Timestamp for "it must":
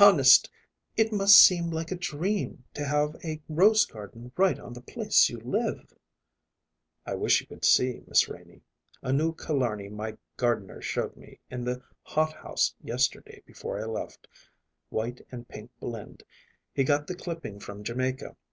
0.96-1.36